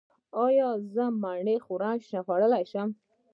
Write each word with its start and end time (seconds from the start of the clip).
ایا 0.45 0.69
زه 0.93 1.05
مڼه 1.21 1.55
خوړلی 1.65 2.63
شم؟ 2.71 2.89